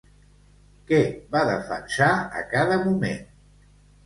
[0.91, 1.01] Què
[1.35, 2.09] va defensar
[2.41, 3.23] a cada moment?